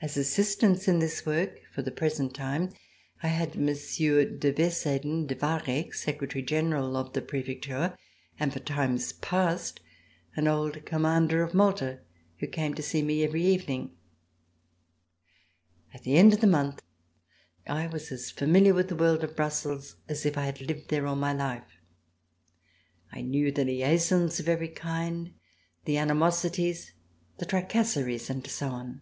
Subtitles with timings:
[0.00, 2.72] As assistants in this work, for the present time,
[3.20, 5.28] I had Monsieur de Verseyden,
[5.92, 7.98] Secretary General of the Prefecture of Wareck,
[8.38, 9.80] and, for times past,
[10.36, 11.98] an old Commander of Malta,
[12.38, 13.90] who came to see me every evening.
[15.92, 16.80] At the end of a month
[17.66, 21.08] I was as familiar with the world of Brussels as if I had lived there
[21.08, 21.80] all my life.
[23.10, 25.34] I knew the liaisons of every kind,
[25.86, 26.92] the animosities,
[27.38, 29.00] the tracasseries and so on.